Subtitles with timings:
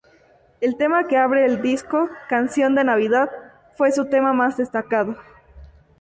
[0.61, 3.29] El tema que abre el disco, "Canción de Navidad",
[3.77, 5.15] fue su tema más destacado.